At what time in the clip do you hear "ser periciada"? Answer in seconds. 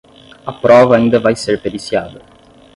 1.35-2.23